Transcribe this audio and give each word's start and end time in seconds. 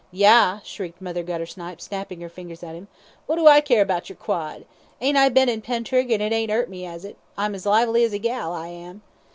"Yah!" 0.11 0.61
shrieked 0.63 0.99
Mother 0.99 1.23
Guttersnipe, 1.23 1.79
snapping 1.79 2.21
her 2.21 2.27
fingers 2.29 2.63
at 2.63 2.73
him. 2.73 2.87
"What 3.27 3.35
do 3.35 3.45
I 3.45 3.61
care 3.61 3.83
about 3.83 4.09
yer 4.09 4.15
quod? 4.15 4.65
Ain't 4.99 5.15
I 5.15 5.29
bin 5.29 5.47
in 5.47 5.61
Pentrig', 5.61 6.11
an' 6.11 6.21
it 6.21 6.33
ain't 6.33 6.49
'urt 6.49 6.71
me, 6.71 6.87
it 6.87 7.05
ain't? 7.05 7.17
I'm 7.37 7.53
as 7.53 7.67
lively 7.67 8.03
as 8.03 8.11
a 8.13 8.17
gal, 8.17 8.51
I 8.51 8.69
am." 8.69 9.03